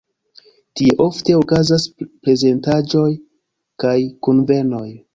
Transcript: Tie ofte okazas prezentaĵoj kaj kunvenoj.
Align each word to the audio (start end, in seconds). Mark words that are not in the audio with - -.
Tie 0.79 0.95
ofte 1.05 1.35
okazas 1.41 1.87
prezentaĵoj 2.05 3.07
kaj 3.85 3.97
kunvenoj. 4.29 4.87